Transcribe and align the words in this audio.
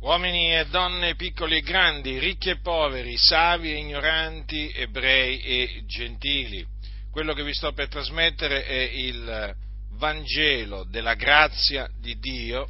uomini 0.00 0.54
e 0.54 0.66
donne, 0.66 1.14
piccoli 1.14 1.56
e 1.56 1.62
grandi, 1.62 2.18
ricchi 2.18 2.50
e 2.50 2.60
poveri, 2.60 3.16
savi 3.16 3.72
e 3.72 3.78
ignoranti, 3.78 4.70
ebrei 4.74 5.40
e 5.40 5.82
gentili. 5.86 6.64
Quello 7.10 7.32
che 7.32 7.42
vi 7.42 7.54
sto 7.54 7.72
per 7.72 7.88
trasmettere 7.88 8.64
è 8.64 8.90
il 8.92 9.54
Vangelo 9.92 10.84
della 10.84 11.14
grazia 11.14 11.88
di 11.98 12.18
Dio 12.18 12.68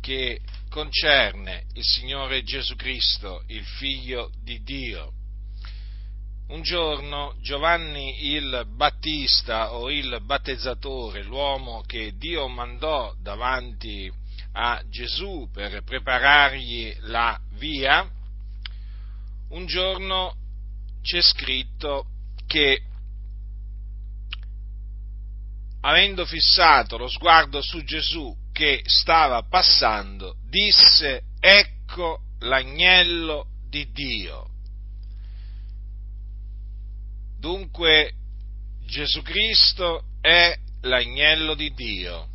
che 0.00 0.40
concerne 0.68 1.66
il 1.74 1.84
Signore 1.84 2.42
Gesù 2.42 2.74
Cristo, 2.74 3.44
il 3.46 3.64
Figlio 3.64 4.32
di 4.42 4.60
Dio. 4.62 5.12
Un 6.48 6.62
giorno 6.62 7.36
Giovanni 7.40 8.32
il 8.32 8.66
Battista 8.74 9.74
o 9.74 9.90
il 9.90 10.20
battezzatore, 10.22 11.22
l'uomo 11.22 11.82
che 11.86 12.12
Dio 12.16 12.48
mandò 12.48 13.14
davanti 13.22 14.10
a 14.10 14.23
Gesù 14.88 15.48
per 15.52 15.82
preparargli 15.82 16.96
la 17.02 17.36
via, 17.54 18.08
un 19.48 19.66
giorno 19.66 20.36
c'è 21.02 21.20
scritto 21.20 22.06
che 22.46 22.82
avendo 25.80 26.24
fissato 26.24 26.96
lo 26.96 27.08
sguardo 27.08 27.60
su 27.62 27.82
Gesù 27.82 28.34
che 28.52 28.82
stava 28.84 29.42
passando, 29.42 30.36
disse, 30.48 31.22
ecco 31.40 32.20
l'agnello 32.40 33.48
di 33.68 33.90
Dio. 33.90 34.50
Dunque 37.40 38.12
Gesù 38.86 39.20
Cristo 39.22 40.04
è 40.20 40.56
l'agnello 40.82 41.54
di 41.54 41.74
Dio 41.74 42.28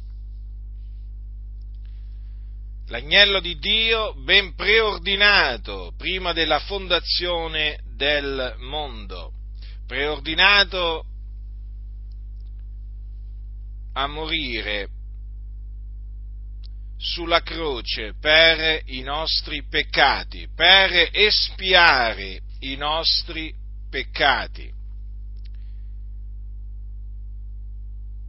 l'agnello 2.90 3.40
di 3.40 3.58
Dio 3.58 4.14
ben 4.16 4.56
preordinato 4.56 5.94
prima 5.96 6.34
della 6.34 6.60
fondazione 6.60 7.82
del 7.96 8.56
mondo, 8.60 9.32
preordinato 9.86 11.06
a 13.94 14.08
morire 14.08 14.90
sulla 16.98 17.42
croce 17.42 18.16
per 18.20 18.82
i 18.86 19.02
nostri 19.02 19.66
peccati, 19.68 20.48
per 20.54 21.10
espiare 21.12 22.42
i 22.62 22.76
nostri 22.76 23.54
peccati. 23.90 24.78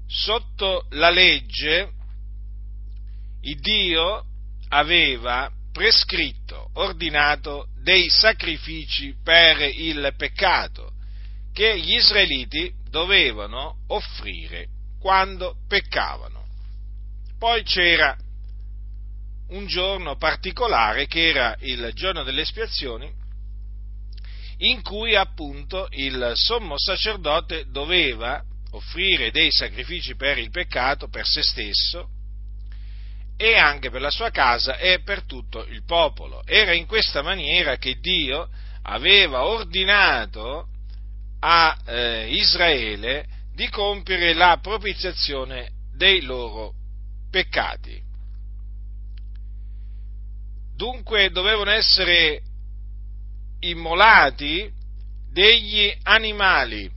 Sotto 0.06 0.86
la 0.90 1.10
legge, 1.10 1.92
il 3.42 3.58
Dio 3.60 4.24
aveva 4.70 5.50
prescritto, 5.72 6.70
ordinato 6.74 7.68
dei 7.82 8.08
sacrifici 8.08 9.14
per 9.22 9.60
il 9.60 10.12
peccato 10.16 10.92
che 11.52 11.78
gli 11.78 11.94
israeliti 11.94 12.72
dovevano 12.88 13.76
offrire 13.88 14.66
quando 15.00 15.56
peccavano. 15.68 16.44
Poi 17.38 17.62
c'era 17.62 18.16
un 19.48 19.66
giorno 19.66 20.16
particolare 20.16 21.06
che 21.06 21.28
era 21.28 21.56
il 21.60 21.90
giorno 21.94 22.22
delle 22.22 22.42
espiazioni 22.42 23.10
in 24.58 24.82
cui 24.82 25.16
appunto 25.16 25.88
il 25.90 26.32
sommo 26.34 26.78
sacerdote 26.78 27.64
doveva 27.70 28.42
offrire 28.72 29.30
dei 29.30 29.50
sacrifici 29.50 30.14
per 30.14 30.38
il 30.38 30.50
peccato, 30.50 31.08
per 31.08 31.24
se 31.24 31.42
stesso, 31.42 32.08
e 33.42 33.56
anche 33.56 33.88
per 33.88 34.02
la 34.02 34.10
sua 34.10 34.28
casa 34.28 34.76
e 34.76 35.00
per 35.00 35.22
tutto 35.22 35.64
il 35.64 35.82
popolo. 35.86 36.42
Era 36.44 36.74
in 36.74 36.84
questa 36.84 37.22
maniera 37.22 37.78
che 37.78 37.98
Dio 37.98 38.50
aveva 38.82 39.46
ordinato 39.46 40.66
a 41.38 41.74
eh, 41.86 42.34
Israele 42.34 43.26
di 43.54 43.66
compiere 43.70 44.34
la 44.34 44.58
propiziazione 44.60 45.70
dei 45.96 46.20
loro 46.20 46.74
peccati. 47.30 47.98
Dunque 50.76 51.30
dovevano 51.30 51.70
essere 51.70 52.42
immolati 53.60 54.70
degli 55.32 55.90
animali 56.02 56.90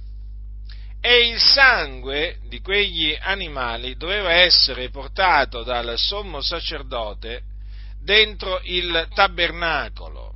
e 1.06 1.28
il 1.28 1.38
sangue 1.42 2.38
di 2.48 2.62
quegli 2.62 3.14
animali 3.20 3.98
doveva 3.98 4.32
essere 4.32 4.90
portato 4.90 5.62
dal 5.62 5.98
sommo 5.98 6.40
sacerdote 6.42 7.42
dentro 8.02 8.62
il 8.64 9.10
tabernacolo, 9.14 10.34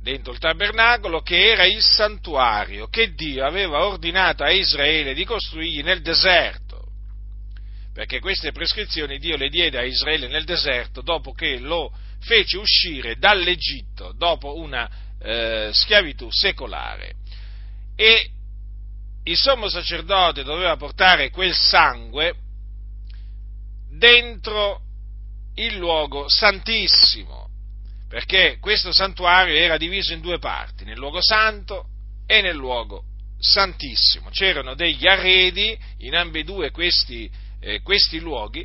dentro 0.00 0.32
il 0.32 0.38
tabernacolo 0.38 1.22
che 1.22 1.50
era 1.50 1.64
il 1.64 1.82
santuario 1.82 2.86
che 2.86 3.12
Dio 3.14 3.44
aveva 3.44 3.84
ordinato 3.86 4.44
a 4.44 4.52
Israele 4.52 5.14
di 5.14 5.24
costruirgli 5.24 5.82
nel 5.82 6.00
deserto, 6.00 6.86
perché 7.92 8.20
queste 8.20 8.52
prescrizioni 8.52 9.18
Dio 9.18 9.36
le 9.36 9.48
diede 9.48 9.78
a 9.78 9.82
Israele 9.82 10.28
nel 10.28 10.44
deserto 10.44 11.02
dopo 11.02 11.32
che 11.32 11.58
lo 11.58 11.92
fece 12.20 12.56
uscire 12.56 13.16
dall'Egitto 13.16 14.12
dopo 14.16 14.58
una 14.58 14.88
eh, 15.20 15.70
schiavitù 15.72 16.30
secolare. 16.30 17.14
E 17.96 18.30
il 19.24 19.36
sommo 19.36 19.68
sacerdote 19.68 20.42
doveva 20.42 20.76
portare 20.76 21.30
quel 21.30 21.54
sangue 21.54 22.34
dentro 23.90 24.80
il 25.56 25.76
luogo 25.76 26.28
santissimo, 26.28 27.48
perché 28.08 28.58
questo 28.60 28.92
santuario 28.92 29.54
era 29.54 29.76
diviso 29.76 30.12
in 30.12 30.20
due 30.20 30.38
parti, 30.38 30.84
nel 30.84 30.96
luogo 30.96 31.20
santo 31.20 31.86
e 32.26 32.40
nel 32.40 32.56
luogo 32.56 33.04
santissimo. 33.38 34.30
C'erano 34.30 34.74
degli 34.74 35.06
arredi 35.06 35.76
in 35.98 36.14
ambedue 36.14 36.70
questi, 36.70 37.30
eh, 37.60 37.82
questi 37.82 38.20
luoghi, 38.20 38.64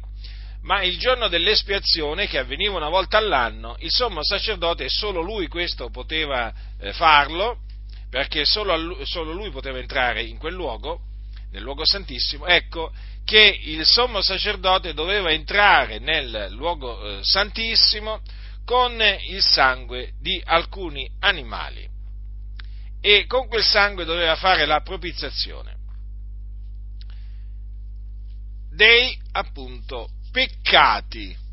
ma 0.61 0.81
il 0.83 0.97
giorno 0.97 1.27
dell'espiazione, 1.27 2.27
che 2.27 2.39
avveniva 2.39 2.75
una 2.75 2.89
volta 2.89 3.17
all'anno, 3.17 3.75
il 3.79 3.91
sommo 3.91 4.23
sacerdote, 4.23 4.89
solo 4.89 5.21
lui 5.21 5.47
questo 5.47 5.89
poteva 5.89 6.53
eh, 6.79 6.93
farlo, 6.93 7.59
perché 8.09 8.45
solo, 8.45 9.03
solo 9.05 9.33
lui 9.33 9.49
poteva 9.49 9.79
entrare 9.79 10.23
in 10.23 10.37
quel 10.37 10.53
luogo, 10.53 11.01
nel 11.51 11.61
luogo 11.61 11.85
santissimo, 11.85 12.45
ecco 12.45 12.91
che 13.23 13.59
il 13.63 13.85
sommo 13.85 14.21
sacerdote 14.21 14.93
doveva 14.93 15.31
entrare 15.31 15.99
nel 15.99 16.49
luogo 16.51 17.19
eh, 17.19 17.23
santissimo 17.23 18.21
con 18.65 19.01
il 19.27 19.41
sangue 19.41 20.13
di 20.19 20.41
alcuni 20.45 21.09
animali 21.19 21.87
e 23.01 23.25
con 23.25 23.47
quel 23.47 23.63
sangue 23.63 24.05
doveva 24.05 24.35
fare 24.35 24.65
la 24.65 24.81
propiziazione 24.81 25.73
dei 28.71 29.17
appunto 29.31 30.09
peccati 30.31 31.43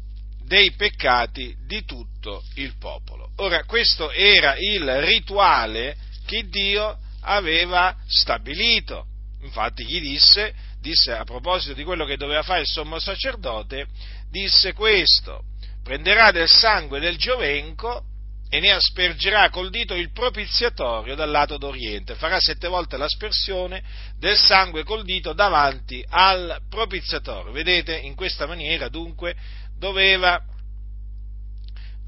dei 0.45 0.73
peccati 0.73 1.57
di 1.67 1.85
tutto 1.85 2.43
il 2.57 2.77
popolo. 2.79 3.31
Ora, 3.37 3.65
questo 3.65 4.11
era 4.11 4.57
il 4.57 5.01
rituale 5.01 5.97
che 6.25 6.49
Dio 6.49 6.99
aveva 7.23 7.97
stabilito. 8.07 9.07
Infatti 9.43 9.85
gli 9.85 10.01
disse, 10.01 10.55
disse 10.81 11.13
a 11.13 11.25
proposito 11.25 11.75
di 11.75 11.85
quello 11.85 12.05
che 12.05 12.17
doveva 12.17 12.43
fare 12.43 12.61
il 12.61 12.67
sommo 12.67 12.99
sacerdote, 12.99 13.87
disse 14.31 14.73
questo, 14.73 15.43
prenderà 15.83 16.31
del 16.31 16.49
sangue 16.49 17.01
del 17.01 17.17
giovenco 17.17 18.05
e 18.49 18.61
ne 18.61 18.71
aspergerà 18.71 19.49
col 19.49 19.71
dito 19.71 19.95
il 19.95 20.13
propiziatorio 20.13 21.15
dal 21.15 21.31
lato 21.31 21.57
d'oriente, 21.57 22.17
farà 22.17 22.39
sette 22.39 22.69
volte 22.69 22.99
l'aspersione 22.99 23.83
del 24.19 24.37
sangue 24.37 24.85
col 24.85 25.05
dito 25.05 25.33
davanti 25.33 26.05
al 26.07 26.61
propiziatorio. 26.69 27.51
Vedete, 27.51 27.97
in 27.97 28.15
questa 28.15 28.47
maniera 28.47 28.89
dunque 28.89 29.35
doveva 29.79 30.39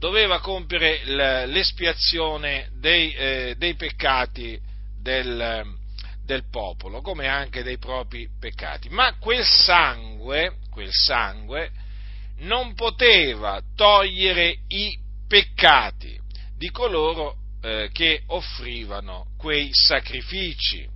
doveva 0.04 0.38
compiere 0.38 1.00
l'espiazione 1.46 2.68
dei, 2.78 3.14
eh, 3.14 3.54
dei 3.56 3.74
peccati 3.74 4.60
del, 5.00 5.64
del, 6.26 6.44
popolo, 6.50 7.00
come 7.00 7.26
anche 7.26 7.62
dei 7.62 7.78
propri 7.78 8.28
peccati. 8.38 8.90
Ma 8.90 9.14
quel 9.14 9.46
sangue, 9.46 10.56
quel 10.70 10.92
sangue 10.92 11.70
non 12.40 12.74
poteva 12.74 13.62
togliere 13.74 14.58
i 14.68 14.94
peccati 15.26 16.20
di 16.54 16.70
coloro 16.70 17.36
eh, 17.62 17.88
che 17.90 18.24
offrivano 18.26 19.28
quei 19.38 19.70
sacrifici 19.72 20.86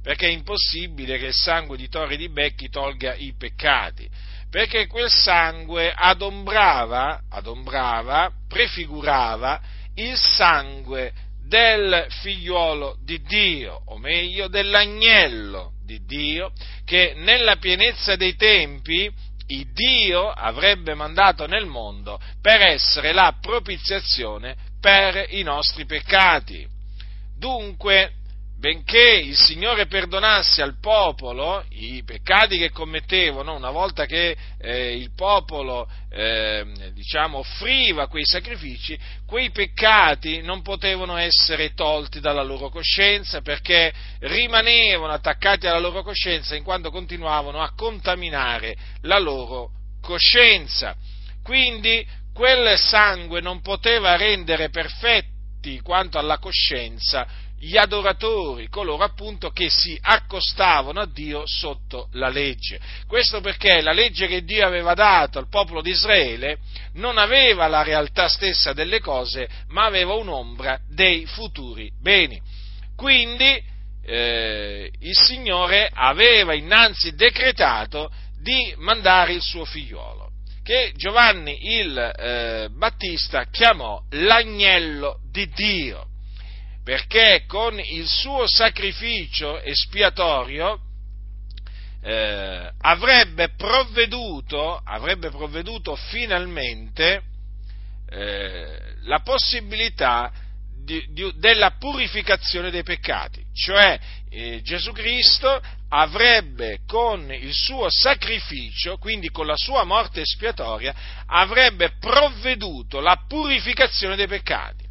perché 0.00 0.28
è 0.28 0.30
impossibile 0.30 1.18
che 1.18 1.26
il 1.26 1.34
sangue 1.34 1.76
di 1.76 1.88
torri 1.88 2.16
di 2.16 2.28
becchi 2.28 2.68
tolga 2.68 3.14
i 3.14 3.34
peccati 3.36 4.08
perché 4.50 4.86
quel 4.86 5.10
sangue 5.10 5.92
adombrava, 5.94 7.22
adombrava, 7.30 8.30
prefigurava 8.48 9.60
il 9.94 10.16
sangue 10.16 11.12
del 11.46 12.06
figliuolo 12.08 12.96
di 13.02 13.20
Dio, 13.22 13.82
o 13.86 13.98
meglio 13.98 14.48
dell'agnello 14.48 15.72
di 15.84 16.04
Dio, 16.04 16.52
che 16.84 17.14
nella 17.16 17.56
pienezza 17.56 18.16
dei 18.16 18.36
tempi 18.36 19.10
il 19.48 19.72
Dio 19.72 20.30
avrebbe 20.30 20.94
mandato 20.94 21.46
nel 21.46 21.64
mondo 21.64 22.20
per 22.42 22.60
essere 22.60 23.12
la 23.12 23.34
propiziazione 23.40 24.56
per 24.80 25.26
i 25.30 25.42
nostri 25.42 25.86
peccati. 25.86 26.66
Dunque, 27.36 28.12
benché 28.58 29.20
il 29.22 29.36
Signore 29.36 29.86
perdonasse 29.86 30.62
al 30.62 30.78
popolo 30.80 31.64
i 31.70 32.02
peccati 32.04 32.58
che 32.58 32.70
commettevano, 32.70 33.54
una 33.54 33.70
volta 33.70 34.04
che 34.04 34.36
eh, 34.60 34.96
il 34.96 35.12
popolo 35.14 35.88
eh, 36.10 36.66
diciamo, 36.92 37.38
offriva 37.38 38.08
quei 38.08 38.24
sacrifici, 38.24 38.98
quei 39.26 39.50
peccati 39.50 40.42
non 40.42 40.62
potevano 40.62 41.16
essere 41.16 41.72
tolti 41.74 42.18
dalla 42.18 42.42
loro 42.42 42.68
coscienza 42.68 43.42
perché 43.42 43.92
rimanevano 44.20 45.12
attaccati 45.12 45.68
alla 45.68 45.78
loro 45.78 46.02
coscienza 46.02 46.56
in 46.56 46.64
quanto 46.64 46.90
continuavano 46.90 47.62
a 47.62 47.72
contaminare 47.76 48.76
la 49.02 49.20
loro 49.20 49.70
coscienza. 50.02 50.96
Quindi 51.44 52.04
quel 52.34 52.76
sangue 52.76 53.40
non 53.40 53.60
poteva 53.60 54.16
rendere 54.16 54.68
perfetti 54.68 55.80
quanto 55.80 56.18
alla 56.18 56.38
coscienza 56.38 57.46
gli 57.60 57.76
adoratori, 57.76 58.68
coloro 58.68 59.02
appunto 59.02 59.50
che 59.50 59.68
si 59.68 59.98
accostavano 60.00 61.00
a 61.00 61.06
Dio 61.06 61.42
sotto 61.46 62.08
la 62.12 62.28
legge. 62.28 62.78
Questo 63.06 63.40
perché 63.40 63.80
la 63.80 63.92
legge 63.92 64.26
che 64.28 64.44
Dio 64.44 64.64
aveva 64.64 64.94
dato 64.94 65.38
al 65.38 65.48
popolo 65.48 65.82
di 65.82 65.90
Israele 65.90 66.58
non 66.94 67.18
aveva 67.18 67.66
la 67.66 67.82
realtà 67.82 68.28
stessa 68.28 68.72
delle 68.72 69.00
cose, 69.00 69.48
ma 69.68 69.84
aveva 69.84 70.14
un'ombra 70.14 70.80
dei 70.88 71.26
futuri 71.26 71.90
beni. 72.00 72.40
Quindi 72.96 73.60
eh, 74.04 74.90
il 75.00 75.16
Signore 75.16 75.90
aveva 75.92 76.54
innanzi 76.54 77.14
decretato 77.14 78.10
di 78.40 78.72
mandare 78.78 79.32
il 79.32 79.42
suo 79.42 79.64
figliuolo, 79.64 80.30
che 80.62 80.92
Giovanni 80.94 81.76
il 81.78 81.98
eh, 81.98 82.68
Battista 82.70 83.46
chiamò 83.50 84.00
l'agnello 84.10 85.18
di 85.30 85.48
Dio 85.48 86.07
perché 86.88 87.44
con 87.46 87.78
il 87.78 88.08
suo 88.08 88.46
sacrificio 88.46 89.60
espiatorio 89.60 90.80
eh, 92.02 92.70
avrebbe, 92.80 93.50
provveduto, 93.50 94.80
avrebbe 94.82 95.28
provveduto 95.28 95.94
finalmente 95.96 97.20
eh, 98.08 98.80
la 99.02 99.20
possibilità 99.20 100.32
di, 100.82 101.04
di, 101.10 101.30
della 101.36 101.72
purificazione 101.72 102.70
dei 102.70 102.84
peccati, 102.84 103.44
cioè 103.52 104.00
eh, 104.30 104.62
Gesù 104.62 104.92
Cristo 104.92 105.60
avrebbe 105.90 106.78
con 106.86 107.30
il 107.30 107.52
suo 107.52 107.90
sacrificio, 107.90 108.96
quindi 108.96 109.28
con 109.28 109.44
la 109.44 109.58
sua 109.58 109.84
morte 109.84 110.22
espiatoria, 110.22 110.94
avrebbe 111.26 111.96
provveduto 112.00 113.00
la 113.00 113.24
purificazione 113.28 114.16
dei 114.16 114.26
peccati. 114.26 114.86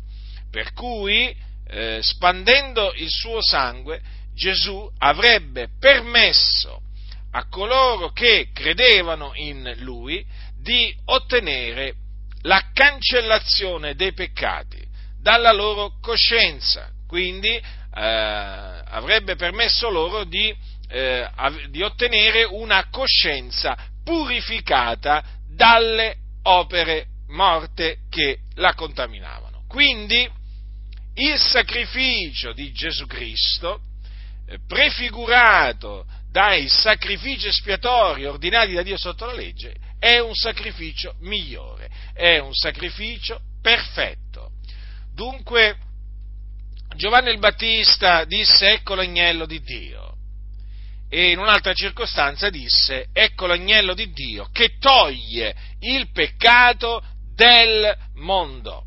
Per 0.51 0.73
cui 0.73 1.45
eh, 1.69 1.99
spandendo 2.01 2.93
il 2.95 3.09
suo 3.09 3.41
sangue, 3.41 4.01
Gesù 4.33 4.89
avrebbe 4.99 5.69
permesso 5.79 6.81
a 7.31 7.47
coloro 7.49 8.11
che 8.11 8.49
credevano 8.53 9.31
in 9.35 9.73
lui 9.79 10.25
di 10.59 10.95
ottenere 11.05 11.93
la 12.43 12.69
cancellazione 12.73 13.95
dei 13.95 14.13
peccati 14.13 14.85
dalla 15.19 15.51
loro 15.51 15.97
coscienza, 16.01 16.89
quindi 17.07 17.49
eh, 17.49 17.61
avrebbe 17.93 19.35
permesso 19.35 19.89
loro 19.89 20.23
di, 20.23 20.55
eh, 20.89 21.29
di 21.69 21.81
ottenere 21.81 22.43
una 22.43 22.87
coscienza 22.89 23.75
purificata 24.03 25.23
dalle 25.49 26.15
opere 26.43 27.07
morte 27.29 27.97
che 28.09 28.39
la 28.55 28.73
contaminavano. 28.73 29.65
Quindi 29.67 30.29
il 31.17 31.39
sacrificio 31.39 32.53
di 32.53 32.71
Gesù 32.71 33.05
Cristo, 33.05 33.81
eh, 34.47 34.59
prefigurato 34.67 36.05
dai 36.29 36.67
sacrifici 36.67 37.47
espiatori 37.47 38.25
ordinati 38.25 38.73
da 38.73 38.83
Dio 38.83 38.97
sotto 38.97 39.25
la 39.25 39.33
legge, 39.33 39.75
è 39.99 40.19
un 40.19 40.33
sacrificio 40.33 41.15
migliore, 41.21 41.89
è 42.13 42.37
un 42.37 42.53
sacrificio 42.53 43.39
perfetto. 43.61 44.51
Dunque, 45.13 45.77
Giovanni 46.95 47.31
il 47.31 47.39
Battista 47.39 48.23
disse 48.25 48.71
ecco 48.73 48.95
l'agnello 48.95 49.45
di 49.45 49.61
Dio 49.61 50.15
e 51.09 51.31
in 51.31 51.39
un'altra 51.39 51.73
circostanza 51.73 52.49
disse 52.49 53.07
ecco 53.13 53.45
l'agnello 53.45 53.93
di 53.93 54.11
Dio 54.11 54.49
che 54.51 54.77
toglie 54.77 55.55
il 55.79 56.11
peccato 56.11 57.03
del 57.33 57.95
mondo 58.15 58.86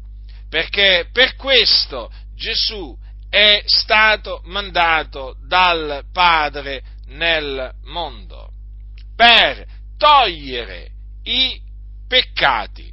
perché 0.51 1.09
per 1.13 1.37
questo 1.37 2.13
Gesù 2.35 2.95
è 3.31 3.63
stato 3.67 4.43
mandato 4.47 5.37
dal 5.47 6.05
Padre 6.13 6.83
nel 7.07 7.73
mondo, 7.85 8.51
per 9.15 9.65
togliere 9.97 10.91
i 11.23 11.61
peccati, 12.09 12.93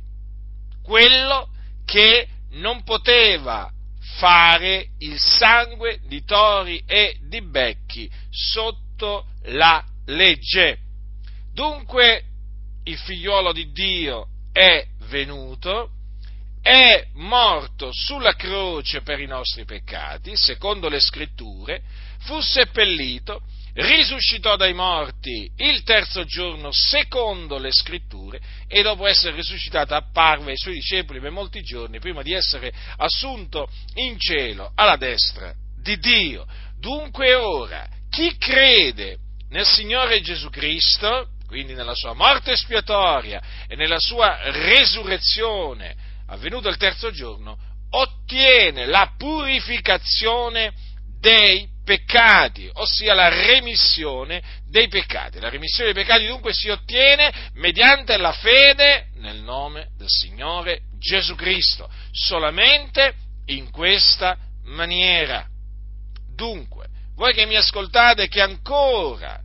quello 0.84 1.50
che 1.84 2.28
non 2.52 2.84
poteva 2.84 3.72
fare 4.18 4.90
il 5.00 5.20
sangue 5.20 6.00
di 6.06 6.24
tori 6.24 6.84
e 6.86 7.18
di 7.24 7.42
becchi 7.42 8.10
sotto 8.30 9.26
la 9.46 9.84
legge. 10.06 10.78
Dunque 11.54 12.24
il 12.84 12.98
figliuolo 12.98 13.52
di 13.52 13.72
Dio 13.72 14.28
è 14.52 14.86
venuto 15.10 15.92
è 16.68 17.08
morto 17.14 17.92
sulla 17.94 18.36
croce 18.36 19.02
per 19.02 19.22
i 19.22 19.26
nostri 19.26 19.64
peccati, 19.64 20.36
secondo 20.36 20.90
le 20.90 21.00
scritture, 21.00 21.82
fu 22.20 22.42
seppellito, 22.42 23.42
risuscitò 23.76 24.58
dai 24.58 24.74
morti 24.74 25.50
il 25.56 25.84
terzo 25.84 26.26
giorno, 26.26 26.72
secondo 26.74 27.58
le 27.58 27.72
scritture, 27.72 28.42
e 28.68 28.82
dopo 28.82 29.08
essere 29.08 29.38
risuscitato 29.38 29.96
apparve 29.96 30.52
ai 30.52 30.58
suoi 30.58 30.74
discepoli 30.74 31.22
per 31.22 31.32
molti 31.32 31.62
giorni, 31.62 32.02
prima 32.02 32.22
di 32.22 32.34
essere 32.34 32.74
assunto 32.98 33.70
in 33.94 34.20
cielo 34.20 34.74
alla 34.76 34.98
destra 34.98 35.54
di 35.82 35.98
Dio. 36.00 36.46
Dunque 36.78 37.34
ora, 37.34 37.88
chi 38.10 38.36
crede 38.38 39.20
nel 39.52 39.66
Signore 39.66 40.20
Gesù 40.20 40.50
Cristo, 40.50 41.30
quindi 41.48 41.74
nella 41.74 41.96
sua 41.96 42.12
morte 42.12 42.52
espiatoria 42.52 43.42
e 43.70 43.78
nella 43.78 44.00
sua 44.00 44.38
resurrezione, 44.52 46.07
avvenuto 46.28 46.70
il 46.70 46.78
terzo 46.78 47.12
giorno, 47.12 47.58
ottiene 47.90 48.86
la 48.86 49.14
purificazione 49.18 50.74
dei 51.20 51.68
peccati, 51.84 52.70
ossia 52.74 53.14
la 53.14 53.30
remissione 53.30 54.44
dei 54.70 54.88
peccati. 54.88 55.40
La 55.40 55.50
remissione 55.50 55.94
dei 55.94 56.04
peccati 56.04 56.28
dunque 56.28 56.54
si 56.54 56.70
ottiene 56.70 57.52
mediante 57.54 58.18
la 58.18 58.34
fede 58.34 59.08
nel 59.16 59.38
nome 59.38 59.90
del 59.98 60.10
Signore 60.10 60.82
Gesù 61.00 61.36
Cristo, 61.36 61.90
solamente 62.12 63.14
in 63.46 63.72
questa 63.72 64.38
maniera. 64.66 65.46
Dunque, 66.36 66.88
voi 67.16 67.34
che 67.34 67.46
mi 67.46 67.56
ascoltate 67.56 68.28
che 68.28 68.42
ancora 68.42 69.40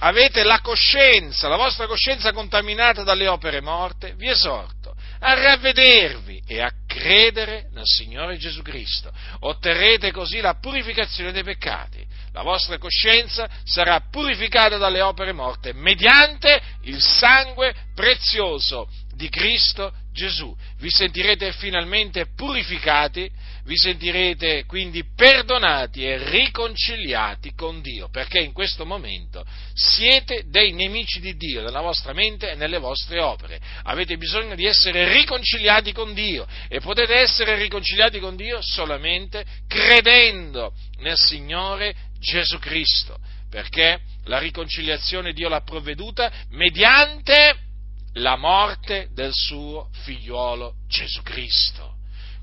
avete 0.00 0.42
la 0.42 0.60
coscienza, 0.60 1.48
la 1.48 1.56
vostra 1.56 1.86
coscienza 1.86 2.32
contaminata 2.32 3.02
dalle 3.04 3.26
opere 3.26 3.60
morte, 3.60 4.14
vi 4.16 4.28
esorto 4.28 4.81
a 5.24 5.34
ravvedervi 5.34 6.42
e 6.46 6.60
a 6.60 6.72
credere 6.86 7.68
nel 7.72 7.86
Signore 7.86 8.36
Gesù 8.36 8.60
Cristo. 8.62 9.12
Otterrete 9.40 10.10
così 10.10 10.40
la 10.40 10.54
purificazione 10.54 11.30
dei 11.30 11.44
peccati. 11.44 12.04
La 12.32 12.42
vostra 12.42 12.78
coscienza 12.78 13.48
sarà 13.62 14.00
purificata 14.10 14.78
dalle 14.78 15.00
opere 15.00 15.32
morte 15.32 15.72
mediante 15.72 16.60
il 16.82 17.00
sangue 17.00 17.74
prezioso 17.94 18.88
di 19.22 19.28
Cristo 19.28 19.92
Gesù. 20.12 20.52
Vi 20.78 20.90
sentirete 20.90 21.52
finalmente 21.52 22.26
purificati, 22.34 23.30
vi 23.64 23.76
sentirete 23.76 24.64
quindi 24.66 25.04
perdonati 25.14 26.04
e 26.04 26.18
riconciliati 26.28 27.54
con 27.54 27.80
Dio, 27.80 28.08
perché 28.08 28.40
in 28.40 28.52
questo 28.52 28.84
momento 28.84 29.46
siete 29.74 30.42
dei 30.48 30.72
nemici 30.72 31.20
di 31.20 31.36
Dio 31.36 31.62
nella 31.62 31.82
vostra 31.82 32.12
mente 32.12 32.50
e 32.50 32.56
nelle 32.56 32.78
vostre 32.78 33.20
opere. 33.20 33.60
Avete 33.84 34.16
bisogno 34.16 34.56
di 34.56 34.66
essere 34.66 35.12
riconciliati 35.12 35.92
con 35.92 36.14
Dio 36.14 36.44
e 36.66 36.80
potete 36.80 37.14
essere 37.14 37.54
riconciliati 37.54 38.18
con 38.18 38.34
Dio 38.34 38.58
solamente 38.60 39.44
credendo 39.68 40.72
nel 40.98 41.16
Signore 41.16 41.94
Gesù 42.18 42.58
Cristo, 42.58 43.20
perché 43.48 44.00
la 44.24 44.38
riconciliazione 44.38 45.32
Dio 45.32 45.48
l'ha 45.48 45.62
provveduta 45.62 46.32
mediante 46.50 47.70
la 48.14 48.36
morte 48.36 49.08
del 49.12 49.32
suo 49.32 49.88
figliuolo 50.04 50.74
Gesù 50.86 51.22
Cristo. 51.22 51.96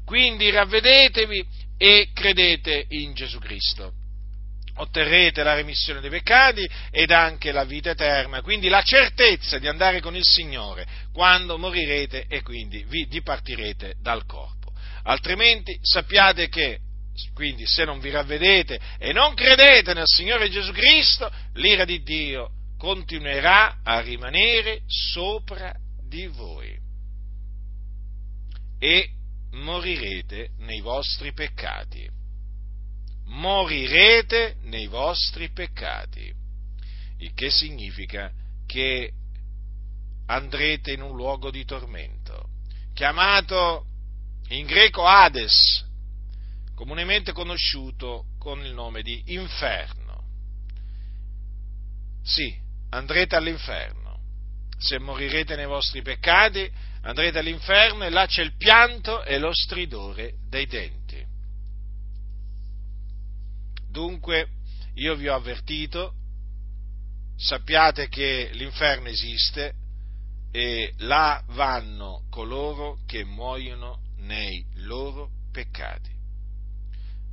Quindi 0.06 0.50
ravvedetevi 0.50 1.46
e 1.78 2.10
credete 2.14 2.86
in 2.90 3.14
Gesù 3.14 3.40
Cristo. 3.40 3.94
otterrete 4.80 5.44
la 5.44 5.56
remissione 5.56 6.00
dei 6.00 6.10
peccati 6.10 6.68
ed 6.90 7.12
anche 7.12 7.52
la 7.52 7.66
vita 7.66 7.92
eterna, 7.92 8.42
quindi 8.42 8.70
la 8.70 8.82
certezza 8.82 9.60
di 9.60 9.68
andare 9.68 10.00
con 10.00 10.16
il 10.16 10.24
Signore 10.24 10.88
quando 11.12 11.58
morirete 11.58 12.26
e 12.28 12.42
quindi 12.42 12.86
vi 12.88 13.06
dipartirete 13.08 13.96
dal 14.02 14.26
corpo. 14.26 14.72
Altrimenti 15.04 15.78
sappiate 15.82 16.48
che, 16.48 16.80
quindi 17.34 17.66
se 17.68 17.84
non 17.84 18.00
vi 18.00 18.10
ravvedete 18.10 18.80
e 18.98 19.12
non 19.12 19.34
credete 19.34 19.94
nel 19.94 20.08
Signore 20.08 20.50
Gesù 20.50 20.72
Cristo, 20.72 21.30
l'ira 21.56 21.84
di 21.84 22.02
Dio 22.02 22.52
continuerà 22.80 23.82
a 23.84 24.00
rimanere 24.00 24.84
sopra 24.88 25.76
di 26.02 26.28
voi. 26.28 26.80
E 28.80 29.10
morirete 29.52 30.52
nei 30.60 30.80
vostri 30.80 31.34
peccati. 31.34 32.10
Morirete 33.26 34.56
nei 34.62 34.88
vostri 34.88 35.52
peccati, 35.52 36.34
il 37.18 37.34
che 37.34 37.52
significa 37.52 38.32
che 38.66 39.12
andrete 40.28 40.94
in 40.94 41.02
un 41.02 41.16
luogo 41.16 41.52
di 41.52 41.66
tormento, 41.66 42.50
chiamato 42.94 43.86
in 44.48 44.66
greco 44.66 45.06
Hades, 45.06 45.86
comunemente 46.76 47.34
conosciuto 47.34 48.26
con 48.40 48.64
il 48.64 48.74
nome 48.74 49.02
di 49.02 49.22
inferno. 49.28 50.24
Sì, 52.24 52.68
andrete 52.90 53.36
all'inferno. 53.36 54.18
Se 54.78 54.98
morirete 55.00 55.56
nei 55.56 55.66
vostri 55.66 56.02
peccati, 56.02 56.70
andrete 57.02 57.40
all'inferno 57.40 58.04
e 58.04 58.10
là 58.10 58.26
c'è 58.26 58.42
il 58.42 58.56
pianto 58.56 59.24
e 59.24 59.38
lo 59.38 59.54
stridore 59.54 60.36
dei 60.48 60.66
denti. 60.66 61.26
Dunque, 63.90 64.48
io 64.96 65.16
vi 65.16 65.28
ho 65.28 65.36
avvertito, 65.36 66.14
sappiate 67.36 68.08
che 68.08 68.50
l'inferno 68.54 69.08
esiste 69.08 69.74
e 70.52 70.94
là 70.98 71.44
vanno 71.50 72.26
coloro 72.30 73.00
che 73.06 73.24
muoiono 73.24 74.02
nei 74.18 74.66
loro 74.76 75.30
peccati. 75.52 76.18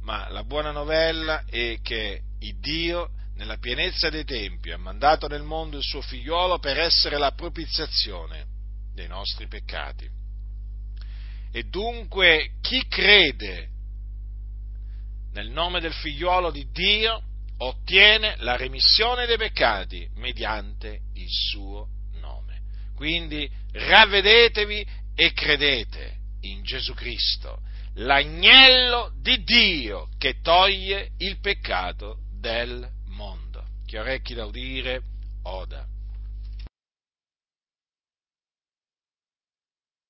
Ma 0.02 0.28
la 0.30 0.44
buona 0.44 0.70
novella 0.70 1.44
è 1.44 1.78
che 1.82 2.22
Dio, 2.60 3.10
nella 3.36 3.58
pienezza 3.58 4.08
dei 4.10 4.24
tempi, 4.24 4.70
ha 4.70 4.78
mandato 4.78 5.28
nel 5.28 5.42
mondo 5.42 5.76
il 5.76 5.82
suo 5.82 6.00
figliuolo 6.00 6.58
per 6.58 6.78
essere 6.78 7.18
la 7.18 7.32
propiziazione 7.32 8.46
dei 8.94 9.08
nostri 9.08 9.46
peccati. 9.46 10.08
E 11.52 11.62
dunque 11.64 12.52
chi 12.60 12.86
crede 12.88 13.68
nel 15.32 15.50
nome 15.50 15.80
del 15.80 15.92
figliuolo 15.92 16.50
di 16.50 16.66
Dio, 16.70 17.22
ottiene 17.58 18.36
la 18.38 18.56
remissione 18.56 19.26
dei 19.26 19.36
peccati 19.36 20.08
mediante 20.14 21.00
il 21.14 21.28
suo 21.28 21.88
nome. 22.20 22.60
Quindi 22.94 23.48
ravvedetevi 23.72 24.86
e 25.14 25.32
credete 25.32 26.16
in 26.42 26.62
Gesù 26.62 26.94
Cristo, 26.94 27.60
l'agnello 27.94 29.12
di 29.20 29.42
Dio 29.42 30.08
che 30.18 30.40
toglie 30.40 31.10
il 31.18 31.38
peccato 31.40 32.18
del 32.38 32.94
mondo. 33.16 33.64
Chi 33.86 33.96
ha 33.96 34.02
orecchi 34.02 34.34
da 34.34 34.44
udire, 34.44 35.02
oda. 35.42 35.95